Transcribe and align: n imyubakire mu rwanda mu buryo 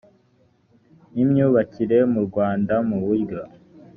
n 1.13 1.15
imyubakire 1.23 1.97
mu 2.13 2.19
rwanda 2.27 2.75
mu 2.89 2.97
buryo 3.05 3.39